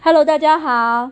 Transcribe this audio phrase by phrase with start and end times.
[0.00, 1.10] Hello，大家好，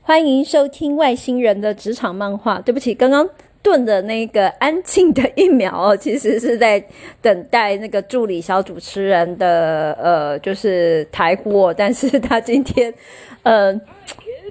[0.00, 2.58] 欢迎收听外星人的职场漫画。
[2.60, 3.28] 对不起，刚刚
[3.62, 6.82] 顿的那个安静的一秒哦，其实是在
[7.20, 12.92] 等待那个助理小主持人的呃，就是台呼，但是他今天
[13.42, 13.78] 呃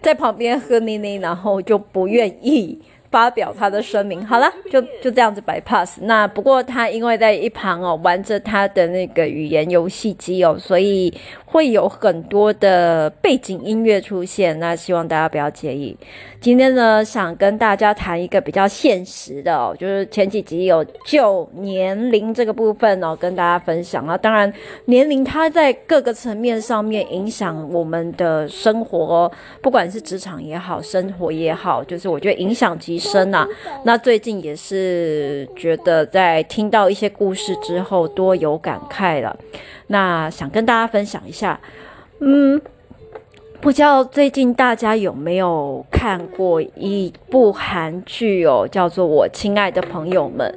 [0.04, 2.80] 在旁边喝奶奶，然后就不愿意。
[3.16, 6.00] 发表他的声明，好了，就就这样子 bypass。
[6.02, 11.14] 那不过他因为在一旁哦玩着他的那个语言游戏机哦，所以
[11.46, 14.59] 会有很多的背景音乐出现。
[14.59, 15.97] 那希望大家不要介意。
[16.42, 24.18] 今天呢，想跟大家谈一个比较现实的哦，就是前几集有就年龄这个部分哦，跟大家分享啊。
[24.18, 24.51] 当然，
[24.84, 33.47] 年龄它在各个层面上面影响我们的生活哦，不管是职场也好，生活也好，就是我觉得影响极深呐。
[33.83, 39.38] 那最近也是觉得在听到一些故事之后，多有感慨了。
[39.88, 41.59] 那想跟大家分享一下，
[42.19, 42.61] 嗯。
[43.61, 50.53] 不知道最近大家有没有看过一部韩剧哦，叫做《我亲爱的朋友们》。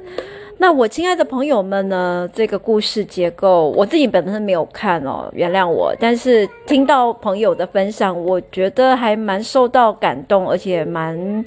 [0.59, 5.91] 那我亲爱的朋友们呢，这个故事结构我自己本身没有看哦，原谅我。
[5.99, 11.43] 但是听到朋友的分享，我觉得还蛮受到感动，而且蛮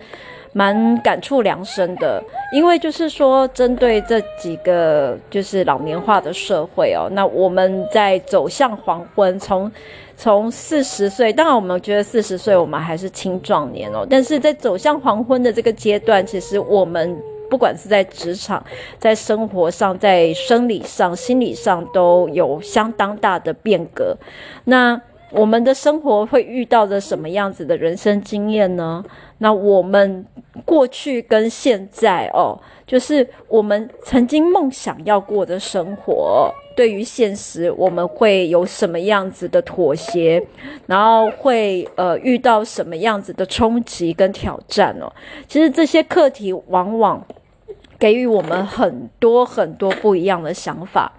[0.52, 2.22] 蛮感触良深的。
[2.52, 9.70] 因为就是说，针对这几个就是老年化的社会哦，那我们在走向黄昏，从。
[10.14, 17.18] 从四十岁，当然我们觉得四十岁我们还是青壮年哦，但是在走向黄昏的这个阶段，其实我们
[17.50, 18.64] 不管是在职场、
[19.00, 24.16] 在生活上、在生理上、心理上都有相当大的变革。
[24.62, 25.00] 那
[25.32, 29.02] 我们的生活会遇到的什么样子的人生经验呢？
[29.38, 30.24] 那我们
[30.64, 36.52] 过去跟现在哦，就是我们曾经梦想要过的生活。
[36.74, 40.42] 对于现实，我们会有什么样子的妥协，
[40.86, 45.12] 然后会呃遇到什么样子的冲击跟挑战哦。
[45.46, 47.22] 其实这些课题往往
[47.98, 51.12] 给予我们很多很多不一样的想法。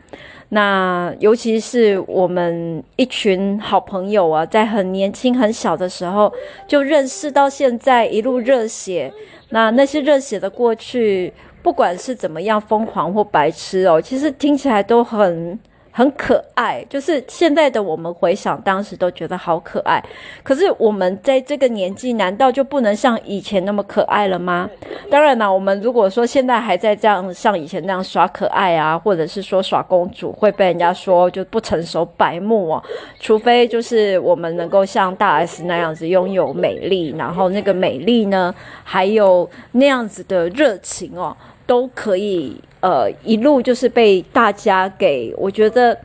[0.53, 6.31] 那尤其是我们一群好朋友啊，在很年轻很小的时候
[6.67, 9.11] 就认识到现在一路热血，
[9.49, 11.33] 那那些热血的过去。
[11.63, 15.57] 不管是怎么样疯狂或白痴哦，其实听起来都很
[15.93, 16.85] 很可爱。
[16.89, 20.03] 就是现在的我们回想当时都觉得好可爱。
[20.43, 24.69] 可是我们在这个年纪，难道就不能像以前那么可爱了吗？
[25.09, 32.83] 当然啦，我们如果说现在还在这样像以前那样耍可爱啊，或者是说耍公主，会被人家说就不成熟、白目哦。
[33.19, 38.53] 除非就是我们能够像大 S 那样子拥有美丽，然后那个美丽呢，
[38.83, 41.37] 还有那样子的热情哦。
[41.65, 45.97] 都可以，呃，一路就是被大家给，我觉得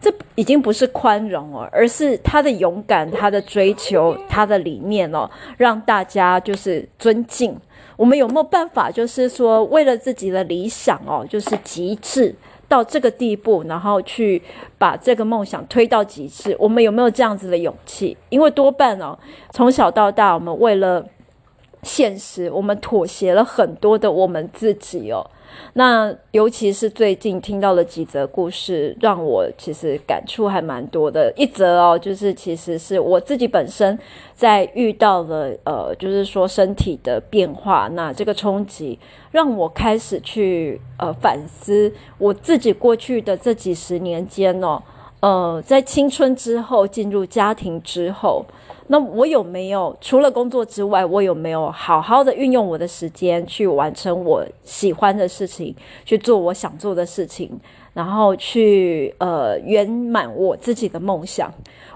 [0.00, 7.56] 这已经不是宽容哦，而是他的勇敢、他的追求、他的理念哦，让大家就是尊敬。
[7.96, 12.34] 我们有没有办法，就是说为了自己的理想哦，就是极致
[12.68, 14.40] 到这个地步，然后去
[14.78, 16.56] 把这个梦想推到极致？
[16.58, 18.16] 我们有没有这样子的勇气？
[18.28, 19.18] 因为多半哦，
[19.50, 21.04] 从小到大，我们为了。
[21.82, 25.24] 现实，我们妥协了很多的我们自己哦。
[25.74, 31.30] 那尤其是最近听到了几则故事，让我其实感触还蛮多的。
[31.36, 33.98] 一则哦，就是其实是我自己本身
[34.34, 38.98] 在遇到了呃，就是说身体的变化，那这个冲击
[39.32, 44.80] 让我开始去呃反思我自己过去的这几十年间哦，
[45.20, 48.46] 呃，在青春之后进入家庭之后。
[48.92, 57.58] 那我有没有除了工作之外，我有没有好好的运用我的时间去完成我喜欢的事情，去做我想做的事情，
[57.94, 61.50] 然后去呃圆满我自己的梦想？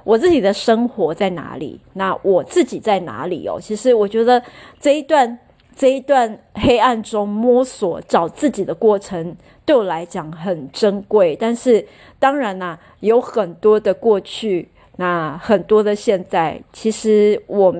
[0.04, 1.78] 我自己的生活在哪里？
[1.92, 3.58] 那我自己在哪里哦？
[3.60, 4.42] 其实我觉得
[4.80, 5.38] 这一段
[5.76, 9.36] 这一段黑暗中摸索找自己的过程，
[9.66, 11.36] 对我来讲很珍贵。
[11.38, 11.86] 但是
[12.18, 14.70] 当然啦，有很多的过去。
[14.98, 17.74] 那很多的现在，其实我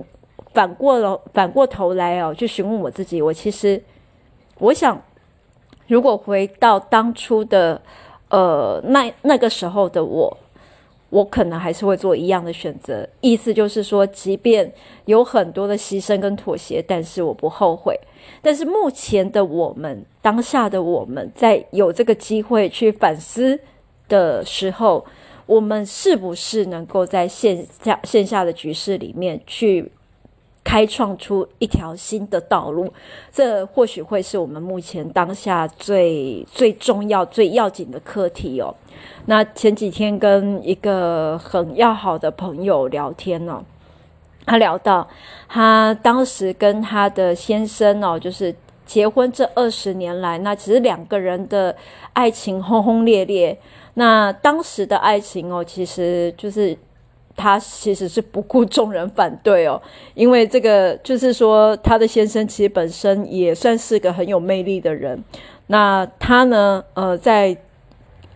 [0.53, 3.83] 反过了，反过头来哦，去询问我自己，我其实
[4.59, 5.03] 我想，
[5.87, 7.81] 如果回到当初的
[8.29, 10.37] 呃那那个时候的我，
[11.09, 13.09] 我可能还是会做一样的选择。
[13.23, 14.71] 意思就是说，即便
[15.07, 17.99] 有很多的牺牲跟妥协，但是我不后悔。
[18.43, 23.59] 但是目前的我们，当下的我们，在有这个机会去反思
[24.07, 25.07] 的时候。
[25.47, 29.91] 我们是不是能够在线下线下的局势里面去
[30.65, 32.93] 开创出一条新的道路。
[33.31, 38.75] 这或许会是我们目前当下最最重要、最要紧的课题哦。
[39.27, 43.65] 那前几天跟一个很要好的朋友聊天呢、哦，
[44.45, 45.07] 他聊到
[45.49, 48.53] 他当时跟他的先生哦，就是
[48.85, 51.77] 结婚这二十年来，那其实两个人的
[52.15, 53.57] 爱情轰轰烈烈。
[53.99, 56.77] 那当时的爱情哦，其实就是
[57.35, 59.81] 他其实是不顾众人反对哦，
[60.15, 65.23] 因为这个就是说他的先生其实本身也算是个很有魅力的人。
[65.69, 67.57] 那他呢，呃，在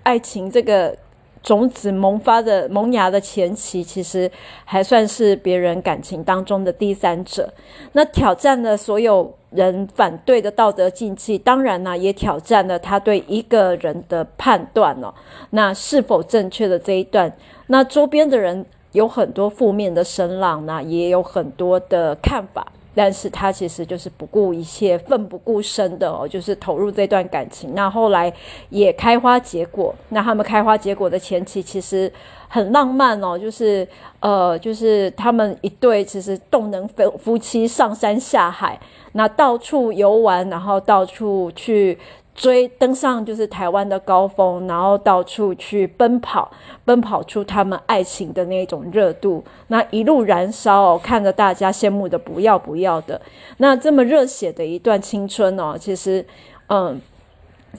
[0.02, 0.96] 爱情这个
[1.42, 4.30] 种子萌发的萌芽的前期，其实
[4.64, 7.52] 还算是别人感情当中的第三者。
[7.92, 15.12] 那挑战了所有人反对的道德禁忌，当然呢，也挑战了他对一个人的判断哦。
[15.50, 17.32] 那是否正确的这一段，
[17.68, 22.66] 那周边的人有很多负面的声浪，那也有很多的看法。
[22.94, 27.74] 但是他其实就是不顾一切、奋不顾身的哦，就是投入这段感情。
[27.74, 28.32] 那后来
[28.68, 29.94] 也开花结果。
[30.08, 32.12] 那他们开花结果的前期其实
[32.48, 33.86] 很浪漫哦，就是
[34.20, 38.78] 呃，就是他们一对其实动能夫夫妻上山下海，
[39.12, 41.98] 那到处游玩，然后到处去。
[42.40, 46.50] 追登上就是台湾的高峰，然后到处去奔跑，
[46.86, 53.20] 奔跑出他们爱情的那种热度，那一路燃烧哦，看着大家羡慕的不要不要的。
[53.58, 56.24] 那这么热血的一段青春哦，其实，
[56.68, 56.98] 嗯，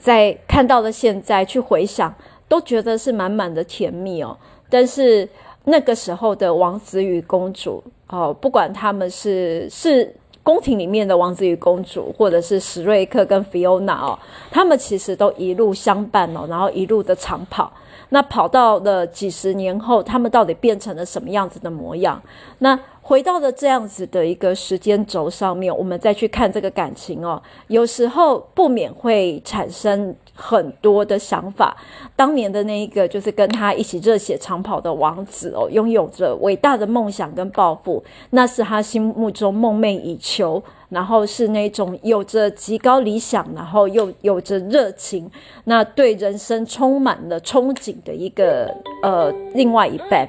[0.00, 2.14] 在看到了现在去回想，
[2.46, 4.38] 都觉得是满满的甜蜜哦。
[4.70, 5.28] 但是
[5.64, 10.14] 那个时候的王子与公主哦，不管他们是是。
[10.42, 14.18] 宫廷里面的王子与公主，或者是史瑞克跟菲欧娜哦，
[14.50, 17.72] 他们其实都一路相伴哦，然后一路的长跑。
[18.08, 22.20] 那跑到了几十年后，他们到底变成了什么样子的模样？
[22.58, 31.76] 那回到了这样子的一个时间轴上面，我们再去看这个感情哦，有时候不免会产生很多的想法。
[32.14, 40.62] 当年的那一个就是跟他一起热血长跑的王子哦，拥有着伟大的梦想跟抱负，那是他心目中梦寐以求。
[40.92, 45.26] 然后是那种有着极高理想，然后又有着热情，
[45.64, 48.70] 那对人生充满了憧憬的一个
[49.02, 50.28] 呃另外一半。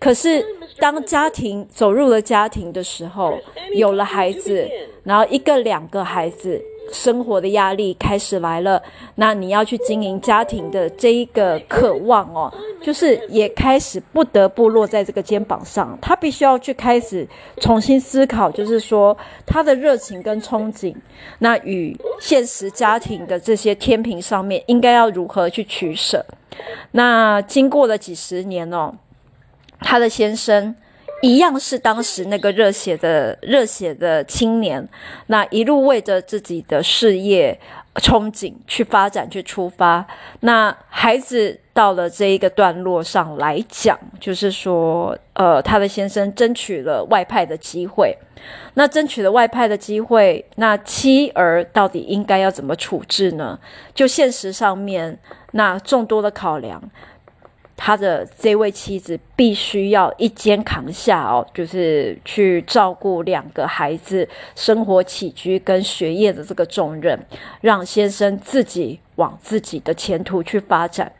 [0.00, 0.44] 可是
[0.80, 3.38] 当家庭走入了家庭的时候，
[3.74, 4.68] 有了孩子，
[5.04, 6.60] 然后一个两个孩子。
[6.92, 8.82] 生活的压力开始来了，
[9.14, 17.24] 那你要去经营家庭的这一个渴望哦，就是也开始不得不落在这个肩膀上，他必须要去开始
[17.58, 19.16] 重新思考，就是说
[19.46, 20.92] 他的热情跟憧憬，
[21.38, 26.26] 那与现实家庭的这些天平上面应该要如何去取舍？
[26.90, 28.92] 那经过了几十年哦，
[29.80, 30.74] 他的先生。
[31.22, 34.88] 一样是当时那个热血的热血的青年，
[35.26, 37.60] 那一路为着自己的事业
[37.96, 40.06] 憧憬去发展去出发。
[40.40, 48.16] 那孩子到了这一个段落上来讲，就是说，呃，他的先生争取了外派的机会。
[48.72, 53.58] 那争取了外派的机会，那妻儿到底应该要怎么处置呢？
[53.94, 55.18] 就现实上面，
[55.52, 56.82] 那众多的考量。
[57.82, 67.18] 他的这位妻子必须要一肩扛下哦，就是去照顾两个孩子生活起居跟学业的这个重任，
[67.62, 71.10] 让先生自己往自己的前途去发展。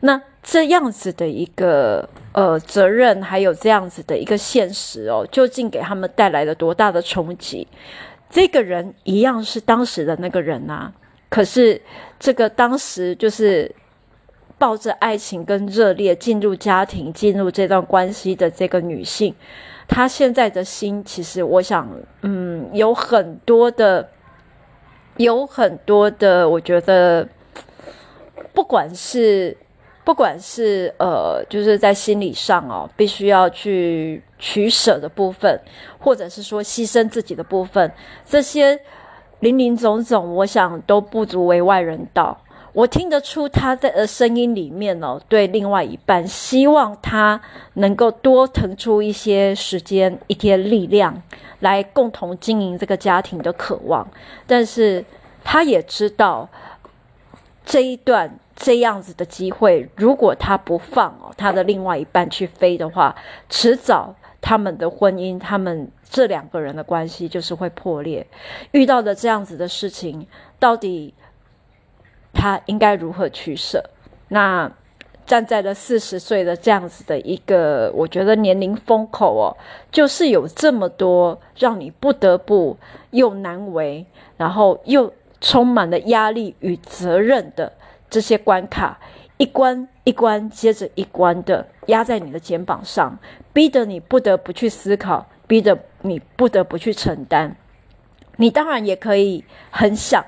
[0.00, 7.68] 那这样子的一个呃责任，还有这样子的一个现实哦，究竟给他们带来了多大的冲击？
[8.28, 10.92] 这个人一样是当时的那个人、啊，
[11.30, 11.80] 可是
[12.18, 13.72] 这个当时就是。
[14.58, 19.32] 抱着爱情跟热烈进入家庭、进入这段关系的这个女性，
[19.86, 21.88] 她现在的心，其实我想，
[22.22, 24.08] 嗯，有很多的，
[25.16, 27.28] 有很多的，我觉得，
[28.52, 29.56] 不管是，
[30.04, 35.60] 不管是呃，就是在心理上哦，必须要去取舍的部分，
[36.00, 37.92] 或者是说牺牲自己的部分，
[38.26, 38.80] 这些
[39.38, 42.36] 林林总总，我想都不足为外人道。
[42.74, 47.40] 我听得出他在的声音里面哦，对另外一半，希望他
[47.74, 51.22] 能够多腾出一些时间、一些力量，
[51.60, 54.06] 来共同经营这个家庭的渴望。
[54.46, 55.04] 但是
[55.42, 56.48] 他也知道
[57.64, 63.16] 这一段这样子的机会，如果他不放哦，他的另外一半去飞的话，
[63.48, 68.24] 迟早他们的婚姻，他们这两个人的关系就是会破裂。
[68.72, 70.26] 遇到的这样子的事情，
[70.60, 71.14] 到底？
[72.38, 73.82] 他应该如何取舍？
[74.28, 74.70] 那
[75.26, 79.56] 站在了四十岁的这样子的一个，我觉得年龄风口哦，
[79.90, 82.76] 就是有这么多让你不得不
[83.10, 87.72] 又难为，然后又充满了压力与责任的
[88.08, 89.00] 这些关卡，
[89.36, 93.18] 一关一关接着一关的压在你的肩膀上，
[93.52, 97.56] 逼得你不得不去思考，逼得你不得不去承担。
[98.36, 100.24] 你当然也可以很想。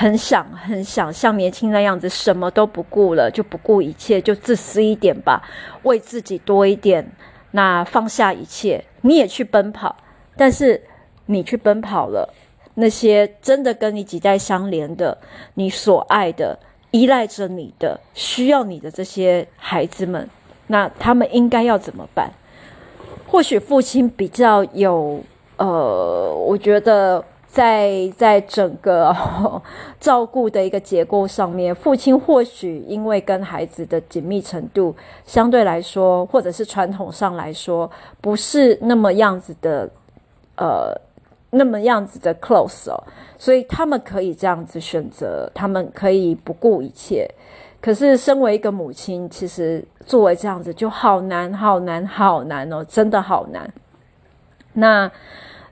[0.00, 5.42] 很想很想像年轻那样子，什么都不顾了，就不顾一切，就自私一点吧，
[5.82, 7.06] 为自己多一点，
[7.50, 9.94] 那放下一切，你也去奔跑。
[10.38, 10.82] 但是
[11.26, 12.32] 你去奔跑了，
[12.76, 15.18] 那些真的跟你几代相连的，
[15.52, 16.58] 你所爱的、
[16.92, 20.26] 依赖着你的、需要你的这些孩子们，
[20.68, 22.32] 那他们应该要怎么办？
[23.26, 25.22] 或许父亲比较有，
[25.58, 27.22] 呃，我觉得。
[27.52, 29.12] 在在整个、
[29.98, 37.90] 照顾的一个结构上面，父亲或许因为跟孩子的紧密程度相对来说，或者是传统上来说，
[38.20, 39.90] 不是那么样子的，
[40.56, 40.94] 呃，
[41.50, 43.02] 那么样子的 close 哦，
[43.36, 47.28] 所以他们可以这样子选择，他们可以不顾一切。
[47.80, 53.68] 可是身为一个母亲，其实作为这样子就好难，好难，好难哦，真的好难。
[54.72, 55.10] 那。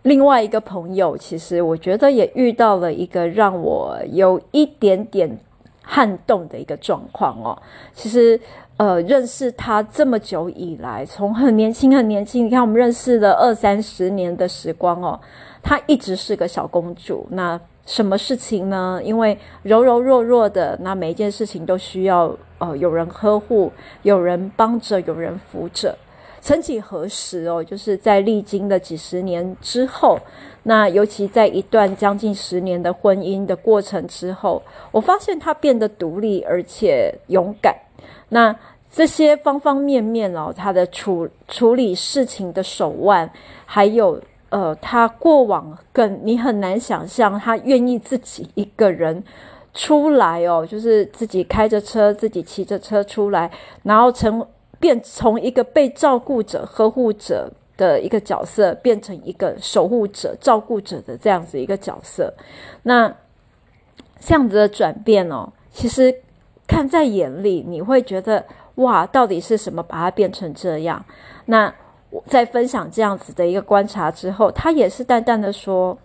[0.08, 5.38] 另外一个朋友，其实我觉得也遇到了一个让我有一点点
[5.82, 7.56] 撼动的一个状况哦。
[7.92, 8.40] 其实，
[8.78, 15.20] 呃，认识他这么久以来，从很年轻很年轻，你看我们认识了二三十年的时光哦，
[15.62, 17.26] 她一直是个小公主。
[17.30, 18.98] 那什么事情呢？
[19.04, 23.70] 因为柔柔弱弱的，那每一件事情都需要呃有人呵护，
[24.04, 25.94] 有人帮着，有人扶着。
[26.40, 30.18] 曾几何时哦，就是在历经了几十年之后，
[30.62, 37.74] 那尤其在一段将近十年的婚姻的过程之后，我发现他变得独立而且勇敢。
[38.28, 38.54] 那
[38.90, 43.30] 这些方方面面哦，他的处处理事情的手腕，
[43.66, 49.22] 还有呃，他过往更你很难想象，他愿意自己一个人
[49.74, 53.50] 出来哦，就是自己开着车，自己骑着车出来，
[53.82, 54.46] 然后成。
[54.80, 62.32] 变从一个被照顾者、呵护者的一个角色，变成一个守护者、照顾者的这样子一个角色。
[62.82, 63.12] 那
[64.20, 66.14] 这样子的转变哦，其实
[66.66, 68.44] 看在眼里，你会觉得
[68.76, 71.04] 哇，到底是什么把它变成这样？
[71.46, 71.72] 那
[72.10, 75.98] 我在分享这样子的一个观察之后，他也是淡淡的说，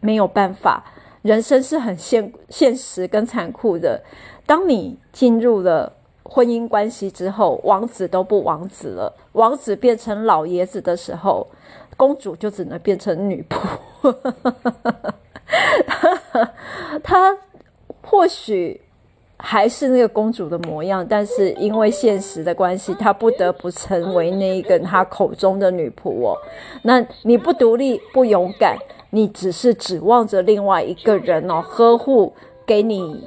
[0.00, 0.84] 没有办法，
[1.22, 4.02] 人生是很现现实跟残酷的。
[4.46, 5.92] 当你进入了。
[6.24, 11.46] 婚姻关系之后，王子都不王子了，王子变成老爷子的时候，
[11.96, 13.58] 公主就只能变成女仆。
[17.02, 17.36] 她
[18.02, 18.80] 或许
[19.36, 26.36] 还是那个公主的模样，但是因为现实的关系，她不得不成为那一个她口中的女仆哦。
[26.82, 28.78] 那你不独立、不勇敢，
[29.10, 32.32] 你只是指望着另外一个人哦，呵护
[32.64, 33.22] 给你，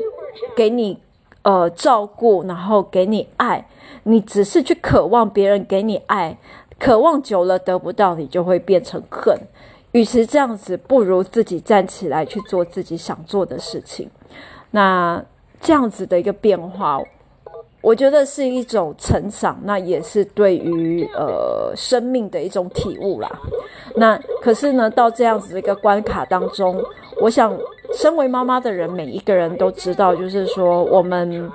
[0.56, 1.00] 给你。
[1.48, 3.66] 呃，照顾，然后给你爱，
[4.04, 6.38] 你只是去渴望别人给你爱，
[6.78, 9.34] 渴望久了得不到，你就会变成恨。
[9.94, 14.10] 与其这样子，不如自己站起来去做自己想做的事情。
[14.72, 15.24] 那
[15.62, 17.00] 这样子的一个变化，
[17.80, 23.40] 我觉得是一种成长，那也是对于呃生命的一种体悟啦。
[23.96, 26.84] 那可是呢，到这样子的一个关卡当中，
[27.22, 27.58] 我想。
[27.94, 31.52] 身为妈妈的人，每一个人都知道，就是说，我们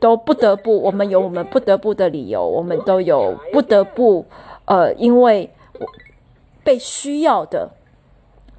[0.00, 4.24] 都不得不，我们有我们不得不的理由，我们都有不得不，
[4.64, 5.48] 呃，因为
[6.64, 7.70] 被需要的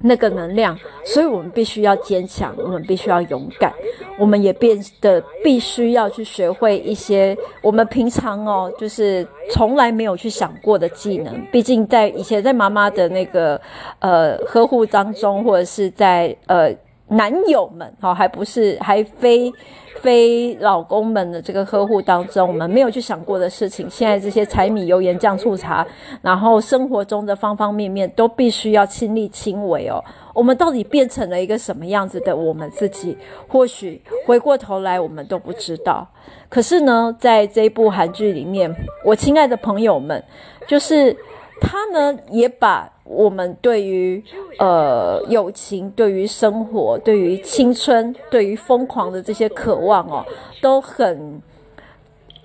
[0.00, 3.72] 那个能量，所以我们必须要坚强，我们必须要勇敢，
[4.18, 11.44] 我们也变得必须要去学会一些我们平常哦，就是从来没有去想过的技能。
[11.50, 13.60] 毕竟在以前在妈妈的那个
[13.98, 16.74] 呃呵护当中，或者是在呃。
[17.10, 19.52] 男友们，好，还不是还非
[20.00, 23.90] 非老公们的这个呵护当中，我们没有去想过的事情。
[23.90, 25.84] 现在这些柴米油盐酱醋茶，
[26.22, 30.02] 然后生活中的方方面面都必须要亲力亲为哦。
[30.32, 33.18] 我们到底变成了一个什么样子的我们自己？
[33.48, 36.06] 或许回过头来我们都不知道。
[36.48, 38.72] 可是呢，在这部韩剧里面，
[39.04, 40.22] 我亲爱的朋友们，
[40.68, 41.14] 就是
[41.60, 42.88] 他呢也把。
[43.10, 44.22] 我们对于
[44.60, 50.24] 呃友情、对于生活、对于青春、对于疯狂的这些渴望哦，
[50.62, 51.42] 都很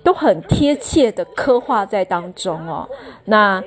[0.02, 2.88] 都很贴切的刻画在当中哦。
[3.24, 3.62] 那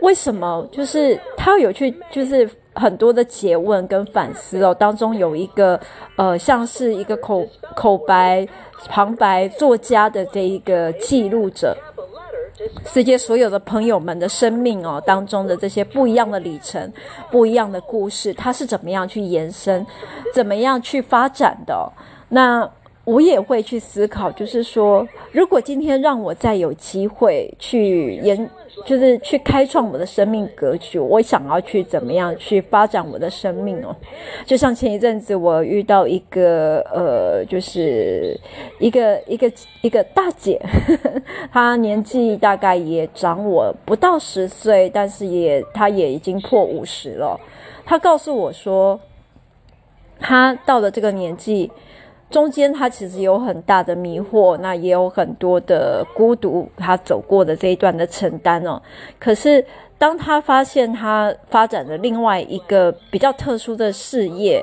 [0.00, 5.78] 为什么就是他有去就是很多的诘问跟反思哦，当中有一个
[6.16, 7.44] 呃，像是一个口
[7.74, 8.46] 口白、
[8.88, 11.76] 旁白作家的这一个记录者，
[12.86, 16.92] 世界所有的朋友们的生命哦当中的这些不一样的里程、
[17.30, 19.84] 不一样的故事，它是怎么样去延伸、
[20.34, 21.92] 怎么样去发展的？
[22.28, 22.70] 那。
[23.04, 28.48] 我也会去思考，就是说，如果今天让我再有机会去研，
[28.86, 33.94] 就是去开创我的生命格局，我想要去怎么样去发展我的生命哦。
[34.46, 38.40] 就像前一阵子我遇到一个呃，就是
[38.78, 47.38] 一个一个一个大姐，呵呵，她年纪大概也长我不到十岁，但是也她也已经破五十了。
[47.84, 48.98] 她告诉我说，
[50.18, 51.70] 她到了这个年纪。
[52.34, 58.82] 中间他其实有很大的迷惑，那也有很多的孤独，他走过的这一段的承担哦。
[59.20, 59.64] 可是
[59.96, 64.60] 当他发现他发展了另外一个比较特殊的事业，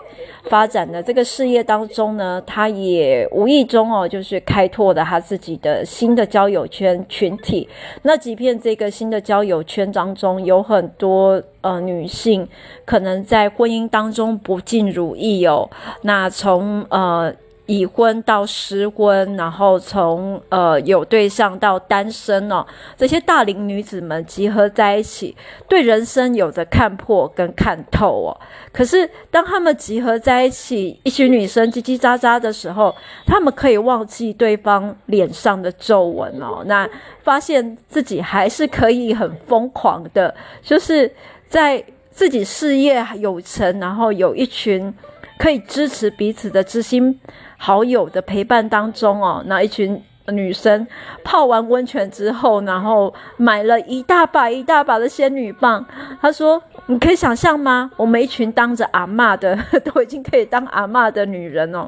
[0.49, 7.69] 发展的这个事业当中呢，他也无意中哦，就是开拓了他自己的新的交友圈群体。
[8.01, 12.45] 那即便这个新的交友圈当中有很多呃女性，
[12.83, 15.69] 可能在婚姻当中不尽如意哦，
[16.01, 17.33] 那从呃。
[17.71, 22.65] 已婚到失婚，然后从呃有对象到单身哦，
[22.97, 25.33] 这些大龄女子们集合在一起，
[25.69, 28.35] 对人生有着看破跟看透哦。
[28.73, 32.93] 可是当她们集合在一起，一群女生叽叽喳喳的时候，
[33.25, 36.89] 她们可以忘记对方脸上的皱纹哦，那
[37.23, 41.09] 发现自己还是可以很疯狂的，就是
[41.47, 44.93] 在自己事业有成，然后有一群
[45.39, 47.17] 可以支持彼此的知心。
[47.63, 50.87] 好友的陪伴当中哦，那一群女生
[51.23, 55.85] 泡完温泉之后，然后买了一大把一大把的仙女棒。
[56.19, 57.91] 她说：“你可以想象吗？
[57.97, 61.87] 我们一群当着阿嬷的， 都已经可以当阿嬷的女人哦，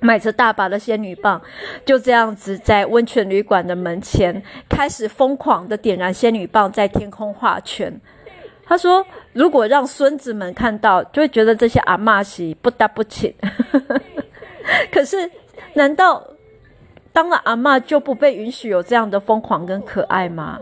[0.00, 1.40] 买着大把的仙女棒，
[1.86, 7.98] 就这样子在温泉旅馆的门前开始疯狂的点燃仙女棒，在天空画圈。”
[8.64, 13.34] 她说：“如果让孙子们看到，就会觉得这些阿嬷是不搭不起。”
[14.90, 15.30] 可是，
[15.74, 16.22] 难道
[17.12, 20.58] 当了阿嬷就不被允许有这样的疯狂跟可爱吗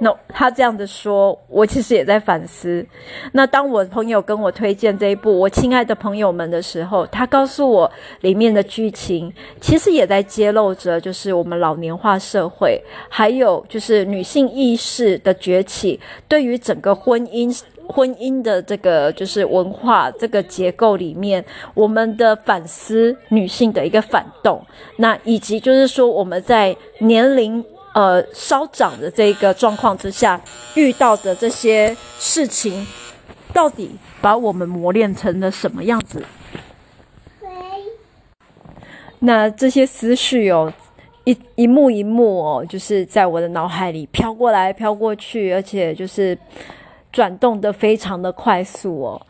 [0.00, 2.86] ？No，他这样的说，我其实也在反思。
[3.32, 17.60] 那当我朋友跟我推荐这一部《我亲爱的朋友们》的时候，他告诉我里面的剧情其实也在揭露着，就是我们老年化社会，还有就是女性意识的崛起，对于整个婚姻。
[17.88, 24.62] 婚姻的这个就是文化这个结构里面，我们的反思女性的一个反动，
[24.96, 30.38] 那以及就是说我们在年龄呃稍长的这个状况之下
[30.74, 32.86] 遇到的这些事情，
[33.54, 36.22] 到底把我们磨练成了什么样子？
[39.20, 40.70] 那这些思绪哦，
[41.24, 46.36] 一一幕一幕哦，就是在我的脑海里飘过来飘过去，而且就是。
[47.12, 49.22] 转动得非常的快速哦，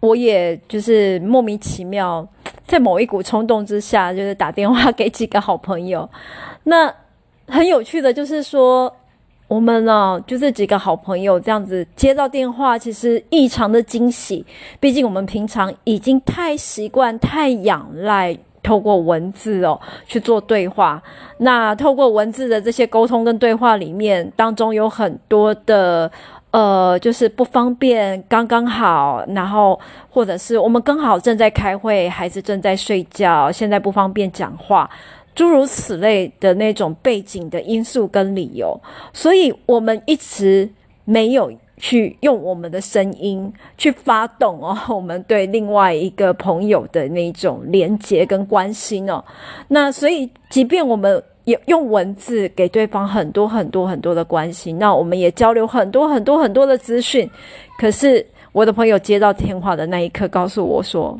[0.00, 2.26] 我也就是莫名其妙，
[2.66, 6.08] 在某一股冲动之下，就是打电话给几个好朋友。
[6.64, 6.92] 那
[7.46, 8.94] 很有趣的就是说，
[9.48, 14.44] 我们呢，就是几个好朋友这样子接到电话，其实异常的惊喜。
[14.78, 21.02] 毕竟我们平常已经太习惯、太仰赖透过文字哦去做对话。
[21.38, 26.10] 那透过文字的这些沟通跟对话里面，当中有很多的。
[26.52, 34.88] 呃，就是不方便，刚刚好，然后或者是我们刚好正在开会，孩子正在睡觉，现在不方便讲话，
[35.34, 38.78] 诸如此类的那种背景的因素跟理由，
[39.14, 40.68] 所以我们一直
[41.06, 49.24] 没有去用我们的声音去发动哦， 我们对另外一个朋友的那种连接跟关心哦，
[49.68, 51.22] 那所以即便我们。
[51.44, 57.28] 也用文字给对方很多很多很多的关心，那我们也交流很多很多很多的资讯。
[57.78, 61.18] 可是我的朋友接到电话的那一刻，告诉我说：“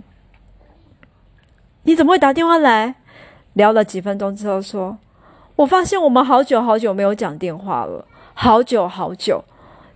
[1.83, 2.95] 你怎么会打电话来？”
[3.55, 4.97] 聊了几分钟之后，说
[5.57, 9.43] ：“我发现我们好久好久没有讲电话了，好久好久。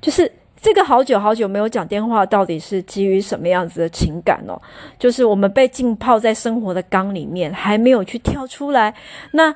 [0.01, 4.61] 就是这个好久好久没有讲电话，到底是基于什么样子的情感哦？
[4.99, 8.93] 就是我们被浸泡在生活的缸里面，还没有去跳出来。
[9.31, 9.55] 那。”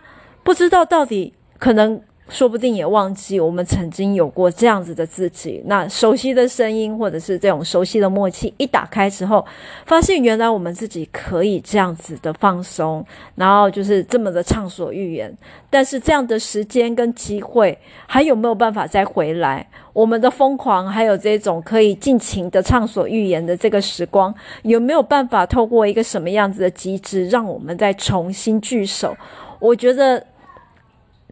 [0.50, 5.62] 不知道到底可能说不定也忘记我们曾经有过这样子的自己。
[5.66, 9.46] 那熟悉的声音，或者是这种熟悉的默契，一打开之后，
[9.86, 15.32] 发现原来我们自己可以这样子的放松，然后就是这么的畅所欲言。
[15.70, 19.64] 但是这样的时间跟机会，还有没有办法再回来？
[19.92, 29.16] 我们的疯狂，还有这种可以尽情的畅所欲言的这个时光，有没有办法透过一个什么样子的机制，让我们再重新聚首？
[29.60, 30.26] 我觉得。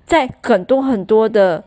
[0.08, 1.62] 在很多很多的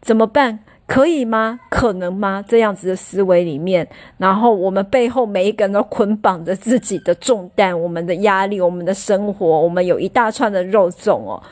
[0.00, 0.60] 怎么办？
[0.86, 1.58] 可以吗？
[1.68, 2.44] 可能吗？
[2.46, 3.88] 这样子的思维里面，
[4.18, 11.42] 然后我们背后每一个人都捆绑着自己的重担、我们的压力、我们的生活，我们有一大串的肉粽哦。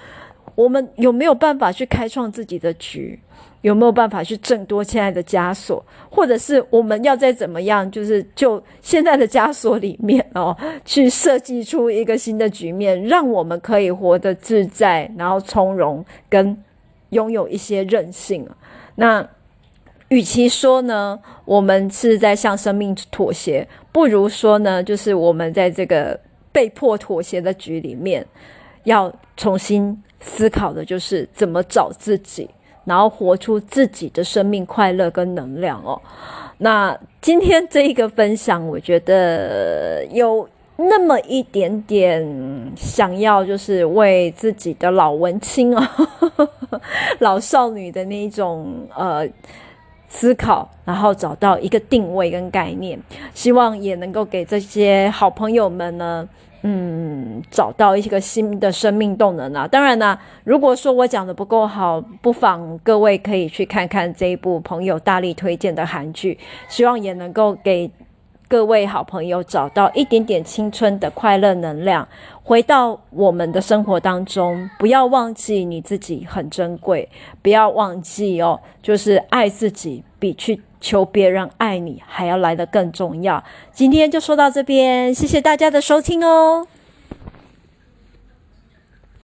[0.55, 3.19] 我们有没有办法去开创自己的局？
[3.65, 5.83] 有没有办法去挣脱现在的枷锁？
[6.11, 16.63] 或者是我们要再怎么样，就是就现在的枷锁里面哦， 去设计出一个新的局面，让我们可以活得自在，然后从容，跟
[17.09, 18.47] 拥有一些韧性。
[18.97, 19.27] 那
[20.09, 26.21] 与其说呢，我们是在向生命妥协，不如说呢，就是我们在这个
[26.53, 28.27] 被迫妥协的局里面，
[28.85, 32.51] 要重新思考的就是怎么找自己。
[32.85, 36.01] 然后活出自己的生命快乐跟能量哦。
[36.59, 42.25] 那今天这一个分享，我觉得有那么一点点
[42.77, 45.97] 想要，就是为自己的老文青啊、
[46.37, 46.49] 哦、
[47.21, 49.29] 老少女的那一种呃
[50.09, 52.99] 思考，然后找到一个定位跟概念，
[53.35, 56.29] 希望也能够给这些好朋友们呢。
[56.67, 59.69] 嗯，找到一个新的生命动能啊！
[59.69, 67.91] 当然呢，如果说我讲的不够好，不妨各位可以去看看这一部朋友大力推荐的韩剧，希望也能够给
[68.49, 72.09] 各位好朋友找到一点点青春的快乐能量，
[72.43, 74.71] 回到我们的生活当中。
[74.79, 77.07] 不要忘记你自己很珍贵，
[77.43, 83.45] 不要忘记哦，就是爱自己比去求别人爱你还要来得更重要。
[83.75, 86.67] 今天就说到这边，谢谢大家的收听哦。